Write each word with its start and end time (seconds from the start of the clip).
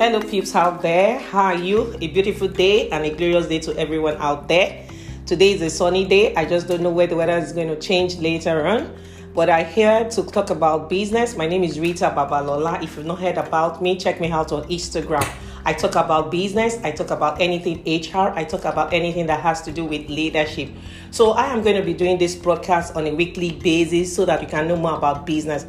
Hello, 0.00 0.18
peeps 0.18 0.54
out 0.54 0.80
there. 0.80 1.18
How 1.18 1.42
are 1.52 1.54
you? 1.56 1.94
A 2.00 2.06
beautiful 2.06 2.48
day 2.48 2.88
and 2.88 3.04
a 3.04 3.10
glorious 3.14 3.48
day 3.48 3.58
to 3.58 3.78
everyone 3.78 4.16
out 4.16 4.48
there. 4.48 4.86
Today 5.26 5.52
is 5.52 5.60
a 5.60 5.68
sunny 5.68 6.06
day. 6.06 6.34
I 6.36 6.46
just 6.46 6.68
don't 6.68 6.80
know 6.80 6.88
where 6.88 7.06
the 7.06 7.16
weather 7.16 7.36
is 7.36 7.52
going 7.52 7.68
to 7.68 7.76
change 7.78 8.16
later 8.16 8.66
on. 8.66 8.96
But 9.34 9.50
I'm 9.50 9.66
here 9.66 10.08
to 10.08 10.22
talk 10.22 10.48
about 10.48 10.88
business. 10.88 11.36
My 11.36 11.46
name 11.46 11.62
is 11.64 11.78
Rita 11.78 12.14
Babalola. 12.16 12.82
If 12.82 12.96
you've 12.96 13.04
not 13.04 13.20
heard 13.20 13.36
about 13.36 13.82
me, 13.82 13.98
check 13.98 14.22
me 14.22 14.30
out 14.30 14.52
on 14.52 14.62
Instagram. 14.70 15.30
I 15.66 15.74
talk 15.74 15.96
about 15.96 16.30
business, 16.30 16.78
I 16.82 16.92
talk 16.92 17.10
about 17.10 17.38
anything 17.38 17.82
HR, 17.84 18.32
I 18.34 18.44
talk 18.44 18.64
about 18.64 18.94
anything 18.94 19.26
that 19.26 19.40
has 19.40 19.60
to 19.66 19.70
do 19.70 19.84
with 19.84 20.08
leadership. 20.08 20.70
So 21.10 21.32
I 21.32 21.52
am 21.52 21.62
going 21.62 21.76
to 21.76 21.82
be 21.82 21.92
doing 21.92 22.16
this 22.16 22.34
broadcast 22.34 22.96
on 22.96 23.06
a 23.06 23.14
weekly 23.14 23.52
basis 23.52 24.16
so 24.16 24.24
that 24.24 24.40
you 24.40 24.48
can 24.48 24.66
know 24.66 24.76
more 24.76 24.96
about 24.96 25.26
business. 25.26 25.66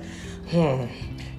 Hmm. 0.48 0.86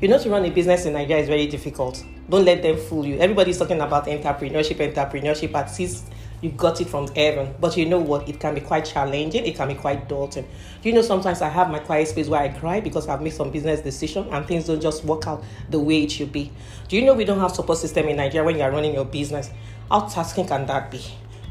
You 0.03 0.09
know, 0.09 0.19
to 0.19 0.29
run 0.29 0.45
a 0.45 0.51
business 0.51 0.85
in 0.85 0.93
Nigeria 0.93 1.23
is 1.23 1.29
very 1.31 1.47
difficult. 1.47 2.05
Don't 2.33 2.47
let 2.47 2.63
them 2.63 2.79
fool 2.79 3.05
you. 3.05 3.19
Everybody's 3.19 3.59
talking 3.59 3.79
about 3.83 4.07
entrepreneurship, 4.07 4.77
entrepreneurship. 4.77 5.53
At 5.55 5.79
least 5.79 6.11
you 6.41 6.49
got 6.49 6.81
it 6.81 6.89
from 6.89 7.07
heaven. 7.09 7.55
But 7.61 7.77
you 7.77 7.85
know 7.85 7.99
what? 7.99 8.27
It 8.27 8.41
can 8.41 8.55
be 8.55 8.63
quite 8.63 8.87
challenging. 8.87 9.45
It 9.45 9.55
can 9.55 9.69
be 9.69 9.75
quite 9.75 10.09
daunting. 10.09 10.49
You 10.83 10.95
know, 10.95 11.03
sometimes 11.03 11.43
I 11.43 11.51
have 11.51 11.69
my 11.69 11.79
quiet 11.79 12.09
space 12.09 12.29
where 12.29 12.41
I 12.41 12.49
cry 12.49 12.81
because 12.81 13.07
I've 13.07 13.21
made 13.21 13.35
some 13.35 13.51
business 13.51 13.83
decision 13.83 14.27
and 14.31 14.47
things 14.47 14.65
don't 14.65 14.81
just 14.81 15.05
work 15.05 15.27
out 15.27 15.45
the 15.69 15.79
way 15.79 16.05
it 16.05 16.11
should 16.11 16.33
be. 16.33 16.51
Do 16.89 16.97
you 16.97 17.05
know 17.05 17.13
we 17.13 17.27
don't 17.27 17.39
have 17.39 17.53
support 17.53 17.77
system 17.77 18.09
in 18.09 18.17
Nigeria 18.17 18.47
when 18.47 18.57
you 18.57 18.63
are 18.63 18.71
running 18.71 18.95
your 18.95 19.05
business? 19.05 19.51
How 19.91 20.09
tasking 20.09 20.47
can 20.47 20.65
that 20.69 20.91
be? 20.91 21.05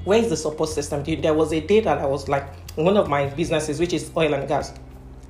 Where 0.03 0.17
is 0.17 0.29
the 0.29 0.37
support 0.37 0.71
system? 0.71 1.03
There 1.03 1.35
was 1.35 1.53
a 1.53 1.61
day 1.61 1.81
that 1.81 1.99
I 1.99 2.07
was 2.07 2.27
like, 2.27 2.51
one 2.75 2.97
of 2.97 3.07
my 3.07 3.27
businesses, 3.27 3.79
which 3.79 3.93
is 3.93 4.09
oil 4.17 4.33
and 4.33 4.47
gas 4.47 4.73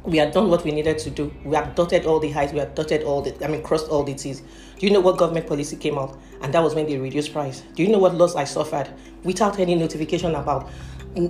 we 0.03 0.17
had 0.17 0.31
done 0.33 0.49
what 0.49 0.63
we 0.63 0.71
needed 0.71 0.97
to 0.99 1.09
do. 1.09 1.31
We 1.43 1.55
had 1.55 1.75
dotted 1.75 2.05
all 2.05 2.19
the 2.19 2.31
highs, 2.31 2.51
we 2.53 2.59
had 2.59 2.73
dotted 2.73 3.03
all 3.03 3.21
the, 3.21 3.43
I 3.43 3.47
mean, 3.47 3.61
crossed 3.61 3.87
all 3.89 4.03
the 4.03 4.15
T's. 4.15 4.41
Do 4.41 4.87
you 4.87 4.91
know 4.91 4.99
what 4.99 5.17
government 5.17 5.47
policy 5.47 5.75
came 5.75 5.97
out? 5.97 6.17
And 6.41 6.53
that 6.53 6.63
was 6.63 6.73
when 6.73 6.87
they 6.87 6.97
reduced 6.97 7.33
price. 7.33 7.61
Do 7.75 7.83
you 7.83 7.89
know 7.89 7.99
what 7.99 8.15
loss 8.15 8.35
I 8.35 8.45
suffered 8.45 8.89
without 9.23 9.59
any 9.59 9.75
notification 9.75 10.33
about 10.33 10.69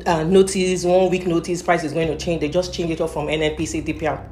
uh, 0.06 0.24
notice, 0.24 0.86
one 0.86 1.10
week 1.10 1.28
notice, 1.28 1.62
price 1.62 1.84
is 1.84 1.92
going 1.92 2.08
to 2.08 2.18
change? 2.18 2.40
They 2.40 2.50
just 2.50 2.74
changed 2.74 2.94
it 2.94 3.02
off 3.02 3.14
from 3.14 3.28
NNPC 3.28 3.84
DPR. 3.84 4.26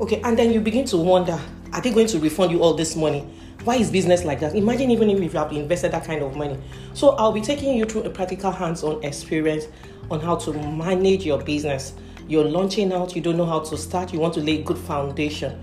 Okay, 0.00 0.20
and 0.22 0.38
then 0.38 0.52
you 0.52 0.60
begin 0.60 0.84
to 0.86 0.98
wonder, 0.98 1.40
are 1.72 1.80
they 1.80 1.90
going 1.90 2.06
to 2.08 2.18
refund 2.18 2.50
you 2.50 2.62
all 2.62 2.74
this 2.74 2.96
money? 2.96 3.20
Why 3.64 3.76
is 3.76 3.90
business 3.90 4.24
like 4.24 4.40
that? 4.40 4.54
Imagine 4.54 4.90
even 4.90 5.08
if 5.08 5.18
you 5.20 5.38
have 5.38 5.52
invested 5.52 5.92
that 5.92 6.04
kind 6.04 6.22
of 6.22 6.36
money. 6.36 6.58
So 6.92 7.10
I'll 7.10 7.32
be 7.32 7.40
taking 7.40 7.76
you 7.78 7.86
through 7.86 8.02
a 8.02 8.10
practical 8.10 8.50
hands-on 8.50 9.02
experience 9.02 9.68
on 10.10 10.20
how 10.20 10.36
to 10.36 10.52
manage 10.52 11.24
your 11.24 11.42
business 11.42 11.94
you're 12.28 12.44
launching 12.44 12.92
out, 12.92 13.14
you 13.14 13.22
don't 13.22 13.36
know 13.36 13.46
how 13.46 13.60
to 13.60 13.76
start, 13.76 14.12
you 14.12 14.18
want 14.18 14.34
to 14.34 14.40
lay 14.40 14.62
good 14.62 14.78
foundation. 14.78 15.60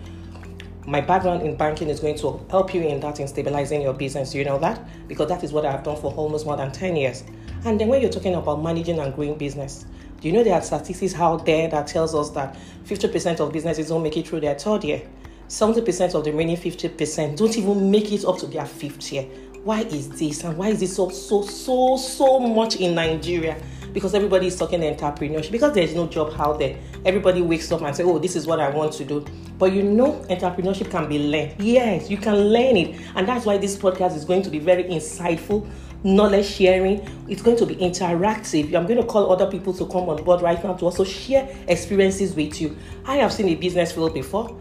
My 0.86 1.02
background 1.02 1.44
in 1.44 1.56
banking 1.56 1.90
is 1.90 2.00
going 2.00 2.18
to 2.18 2.46
help 2.50 2.74
you 2.74 2.82
in 2.82 3.00
that 3.02 3.20
in 3.20 3.28
stabilizing 3.28 3.82
your 3.82 3.94
business. 3.94 4.36
You 4.36 4.44
know 4.44 4.60
that? 4.60 4.82
Because 5.08 5.30
that 5.30 5.44
is 5.44 5.54
what 5.54 5.66
I've 5.66 5.84
done 5.84 5.96
for 5.96 6.14
almost 6.14 6.46
more 6.46 6.58
than 6.58 6.72
10 6.72 6.96
years. 6.96 7.24
And 7.66 7.80
then 7.80 7.88
when 7.88 8.02
you're 8.02 8.12
talking 8.12 8.36
about 8.36 8.62
managing 8.62 9.00
and 9.00 9.14
growing 9.16 9.38
business, 9.38 9.86
do 10.20 10.28
you 10.28 10.34
know 10.34 10.44
there 10.44 10.56
are 10.56 10.62
statistics 10.62 11.16
out 11.16 11.46
there 11.46 11.70
that 11.70 11.88
tells 11.88 12.14
us 12.16 12.30
that 12.32 12.58
50% 12.86 13.40
of 13.40 13.52
businesses 13.52 13.90
don't 13.90 14.04
make 14.04 14.18
it 14.18 14.28
through 14.28 14.42
their 14.42 14.58
third 14.58 14.84
year? 14.84 15.02
70% 15.48 16.16
of 16.16 16.24
the 16.24 16.32
remaining 16.32 16.58
50% 16.58 17.38
don't 17.38 17.58
even 17.58 17.92
make 17.92 18.12
it 18.12 18.26
up 18.26 18.38
to 18.40 18.48
their 18.48 18.66
fifth 18.66 19.12
year. 19.12 19.24
Why 19.64 19.82
is 19.82 20.10
this? 20.10 20.44
And 20.44 20.58
why 20.58 20.70
is 20.70 20.80
this 20.80 20.96
so 20.96 21.10
so 21.10 21.42
so 21.44 21.96
so 21.96 22.40
much 22.40 22.78
in 22.78 22.96
Nigeria? 22.96 23.62
Because 23.94 24.14
everybody 24.16 24.48
is 24.48 24.58
talking 24.58 24.82
entrepreneurship 24.82 25.52
because 25.52 25.74
there's 25.74 25.94
no 25.96 26.08
job 26.08 26.34
out 26.38 26.60
there. 26.60 26.78
Everybody 27.06 27.42
wakes 27.42 27.72
up 27.72 27.82
and 27.82 27.96
say, 27.96 28.04
"Oh, 28.04 28.20
this 28.20 28.36
is 28.36 28.48
what 28.48 28.60
I 28.60 28.70
want 28.70 28.94
to 28.94 29.06
do." 29.06 29.26
But 29.58 29.72
you 29.72 29.84
know, 29.84 30.26
entrepreneurship 30.30 30.90
can 30.90 31.08
be 31.08 31.20
learned. 31.20 31.56
Yes, 31.60 32.10
you 32.10 32.18
can 32.18 32.36
learn 32.36 32.76
it, 32.76 33.00
and 33.16 33.28
that's 33.28 33.46
why 33.46 33.58
this 33.58 33.78
podcast 33.78 34.16
is 34.16 34.26
going 34.26 34.42
to 34.42 34.50
be 34.50 34.60
very 34.60 34.84
insightful, 34.86 35.68
knowledge 36.04 36.48
sharing. 36.48 37.08
It's 37.30 37.42
going 37.42 37.58
to 37.58 37.66
be 37.66 37.76
interactive. 37.76 38.74
I'm 38.74 38.88
going 38.88 39.00
to 39.00 39.06
call 39.06 39.32
other 39.32 39.50
people 39.50 39.74
to 39.74 39.86
come 39.86 40.10
on 40.10 40.24
board 40.24 40.42
right 40.42 40.62
now 40.64 40.74
to 40.74 40.86
also 40.86 41.04
share 41.04 41.48
experiences 41.68 42.36
with 42.36 42.60
you. 42.60 42.76
I 43.06 43.18
have 43.18 43.32
seen 43.32 43.48
a 43.50 43.56
business 43.56 43.92
fail 43.92 44.10
before. 44.10 44.58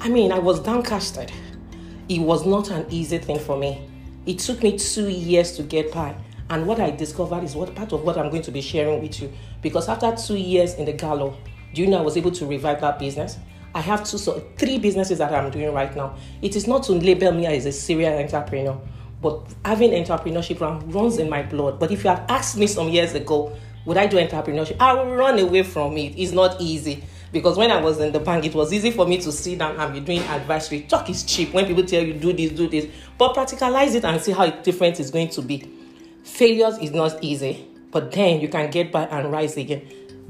I 0.00 0.08
mean, 0.08 0.32
I 0.32 0.38
was 0.38 0.60
downcasted. 0.60 1.30
It 2.08 2.20
was 2.20 2.44
not 2.44 2.70
an 2.70 2.86
easy 2.90 3.18
thing 3.18 3.38
for 3.38 3.56
me. 3.56 3.88
It 4.26 4.38
took 4.38 4.62
me 4.62 4.78
two 4.78 5.08
years 5.08 5.56
to 5.56 5.62
get 5.62 5.92
by. 5.92 6.14
And 6.50 6.66
what 6.66 6.78
I 6.80 6.90
discovered 6.90 7.42
is 7.42 7.54
what 7.54 7.74
part 7.74 7.92
of 7.92 8.02
what 8.02 8.18
I'm 8.18 8.30
going 8.30 8.42
to 8.42 8.52
be 8.52 8.60
sharing 8.60 9.00
with 9.00 9.20
you. 9.20 9.32
Because 9.62 9.88
after 9.88 10.14
two 10.14 10.36
years 10.36 10.74
in 10.74 10.84
the 10.84 10.92
gallo, 10.92 11.36
do 11.72 11.82
you 11.82 11.88
know 11.88 11.98
I 11.98 12.02
was 12.02 12.16
able 12.16 12.30
to 12.32 12.46
revive 12.46 12.80
that 12.82 12.98
business? 12.98 13.38
I 13.74 13.80
have 13.80 14.04
two, 14.08 14.18
so 14.18 14.40
three 14.56 14.78
businesses 14.78 15.18
that 15.18 15.32
I'm 15.34 15.50
doing 15.50 15.72
right 15.72 15.94
now. 15.96 16.16
It 16.42 16.54
is 16.54 16.68
not 16.68 16.84
to 16.84 16.92
label 16.92 17.32
me 17.32 17.46
as 17.46 17.66
a 17.66 17.72
serial 17.72 18.16
entrepreneur, 18.18 18.80
but 19.20 19.42
having 19.64 19.90
entrepreneurship 19.90 20.60
runs 20.94 21.18
in 21.18 21.28
my 21.28 21.42
blood. 21.42 21.80
But 21.80 21.90
if 21.90 22.04
you 22.04 22.10
had 22.10 22.30
asked 22.30 22.56
me 22.56 22.68
some 22.68 22.88
years 22.88 23.14
ago, 23.14 23.56
would 23.84 23.96
I 23.96 24.06
do 24.06 24.16
entrepreneurship? 24.16 24.76
I 24.78 24.94
would 24.94 25.16
run 25.16 25.38
away 25.38 25.62
from 25.62 25.96
it. 25.96 26.14
It's 26.16 26.32
not 26.32 26.60
easy 26.60 27.02
because 27.32 27.56
when 27.58 27.72
I 27.72 27.80
was 27.80 27.98
in 27.98 28.12
the 28.12 28.20
bank, 28.20 28.44
it 28.44 28.54
was 28.54 28.72
easy 28.72 28.92
for 28.92 29.06
me 29.06 29.18
to 29.18 29.32
sit 29.32 29.58
down 29.58 29.76
and 29.76 29.92
be 29.92 30.00
doing 30.00 30.20
advisory. 30.28 30.82
Talk 30.82 31.10
is 31.10 31.24
cheap 31.24 31.52
when 31.52 31.66
people 31.66 31.84
tell 31.84 32.02
you 32.02 32.14
do 32.14 32.32
this, 32.32 32.52
do 32.52 32.68
this, 32.68 32.86
but 33.18 33.34
practicalize 33.34 33.94
it 33.96 34.04
and 34.04 34.20
see 34.20 34.30
how 34.30 34.46
different 34.46 35.00
it's 35.00 35.10
going 35.10 35.30
to 35.30 35.42
be. 35.42 35.73
Failures 36.24 36.78
is 36.78 36.90
not 36.90 37.22
easy, 37.22 37.68
but 37.90 38.10
then 38.10 38.40
you 38.40 38.48
can 38.48 38.70
get 38.70 38.90
back 38.90 39.08
and 39.12 39.30
rise 39.30 39.58
again. 39.58 39.82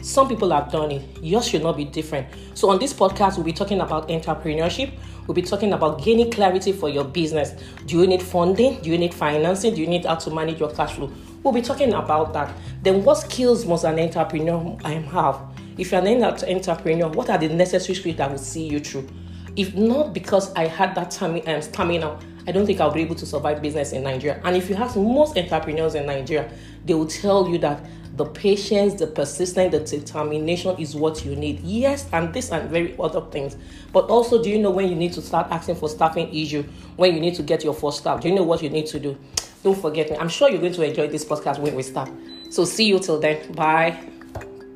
Some 0.03 0.29
people 0.29 0.51
have 0.51 0.71
done 0.73 0.91
it. 0.91 1.03
Yours 1.23 1.47
should 1.47 1.63
not 1.63 1.77
be 1.77 1.85
different. 1.85 2.27
So, 2.55 2.69
on 2.69 2.81
this 2.81 2.93
podcast, 2.93 3.37
we'll 3.37 3.45
be 3.45 3.53
talking 3.53 3.81
about 3.81 4.09
entrepreneurship. 4.09 4.93
We'll 5.27 5.37
be 5.37 5.43
talking 5.43 5.73
about 5.73 6.03
gaining 6.03 6.33
clarity 6.33 6.73
for 6.73 6.89
your 6.89 7.05
business. 7.05 7.55
Do 7.87 8.01
you 8.01 8.09
need 8.09 8.23
funding? 8.23 8.83
Do 8.83 8.91
you 8.91 8.99
need 8.99 9.15
financing? 9.15 9.73
Do 9.77 9.81
you 9.81 9.87
need 9.87 10.05
how 10.05 10.17
to 10.17 10.31
manage 10.31 10.59
your 10.59 10.71
cash 10.73 10.95
flow? 10.95 11.13
We'll 11.45 11.55
be 11.55 11.63
talking 11.63 11.95
about 11.95 12.33
that. 12.33 12.53
Then, 12.83 13.05
what 13.05 13.15
skills 13.15 13.65
must 13.65 13.85
an 13.85 14.01
entrepreneur 14.01 14.77
um, 14.85 15.05
have? 15.05 15.41
If 15.79 15.93
you're 15.93 16.05
an 16.05 16.25
entrepreneur, 16.25 17.09
what 17.09 17.31
are 17.31 17.39
the 17.39 17.49
necessary 17.49 17.95
skills 17.95 18.17
that 18.17 18.31
will 18.33 18.39
see 18.39 18.67
you 18.67 18.81
through? 18.81 19.09
If 19.57 19.75
not 19.75 20.13
because 20.13 20.53
I 20.55 20.67
had 20.67 20.95
that 20.97 21.11
time, 21.11 21.41
um, 21.47 21.63
stamina, 21.63 22.19
I 22.47 22.53
don't 22.53 22.67
think 22.67 22.81
I'll 22.81 22.91
be 22.91 23.01
able 23.01 23.15
to 23.15 23.27
survive 23.27 23.63
business 23.63 23.93
in 23.93 24.03
Nigeria. 24.03 24.41
And 24.45 24.57
if 24.57 24.69
you 24.69 24.75
ask 24.77 24.97
most 24.97 25.39
entrepreneurs 25.39 25.95
in 25.95 26.07
Nigeria, 26.07 26.51
they 26.85 26.95
will 26.95 27.07
tell 27.07 27.49
you 27.49 27.59
that 27.59 27.81
the 28.17 28.27
patience, 28.27 28.95
the 28.95 29.07
persistence, 29.07 29.73
the 29.73 29.81
determination 29.81 30.77
is 30.79 30.95
what 30.95 31.25
you 31.25 31.35
need. 31.35 31.61
Yes, 31.61 32.07
and 32.13 32.33
this 32.33 32.51
and 32.53 32.69
very 32.71 32.95
other 32.99 33.23
things. 33.23 33.57
But 33.93 34.07
also, 34.07 34.43
do 34.43 34.51
you 34.51 34.59
know 34.59 34.71
when 34.71 34.89
you 34.89 34.95
need 34.95 35.13
to 35.15 35.23
start 35.23 35.49
asking 35.51 35.77
for 35.77 35.89
staffing 35.89 36.33
issue? 36.35 36.65
When 36.97 37.15
you 37.15 37.21
need 37.21 37.35
to 37.37 37.43
get 37.43 37.65
your 37.65 37.75
first 37.75 37.99
staff? 37.99 38.21
Do 38.21 38.29
you 38.29 38.35
know 38.35 38.45
what 38.45 38.63
you 38.63 38.71
need 38.71 38.87
to 38.87 39.01
do? 39.01 39.17
Don't 39.63 39.81
forget 39.81 40.11
me. 40.11 40.17
I'm 40.17 40.29
sure 40.29 40.51
you're 40.51 40.61
going 40.61 40.75
to 40.75 40.83
enjoy 40.83 41.09
this 41.09 41.25
podcast 41.25 41.59
when 41.59 41.75
we 41.75 41.83
start. 41.83 42.11
So 42.51 42.65
see 42.65 42.85
you 42.85 42.99
till 42.99 43.19
then. 43.19 43.53
Bye. 43.53 44.14